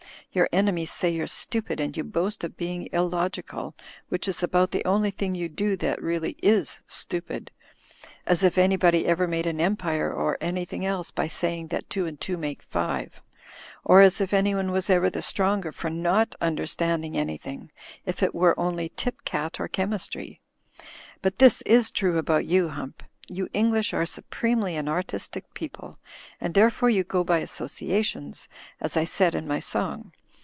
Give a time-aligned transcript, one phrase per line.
[0.33, 3.75] Your enemies say you're stupid, and you boast of being illogical—
[4.07, 7.51] which is about the only thing you do that really is stupid.
[8.25, 12.17] As if anybody ever made an Empire or anything else by saying that two and
[12.17, 13.21] two make five.
[13.83, 17.69] Or as if anyone was ever the stronger for not understanding anything—
[18.05, 20.39] if it were only tip cat or chemistry.
[21.21, 23.03] But this is true about you Hump.
[23.27, 25.99] You English are supremely an artistic people,
[26.39, 28.47] and therefore you go by associations,
[28.79, 30.13] as I said in my song.